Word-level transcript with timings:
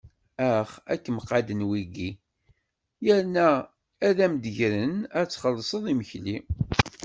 Ax, 0.51 0.69
ad 0.91 0.99
kem-qadden 1.03 1.61
wiki, 1.69 2.09
yerna 3.05 3.49
ad 4.07 4.17
am-d-grin 4.25 4.95
ad 5.19 5.27
txelṣeḍ 5.29 5.83
imekli. 5.91 6.37